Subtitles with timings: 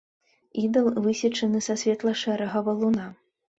[0.61, 3.09] Ідал высечаны са светла-шэрага валуна.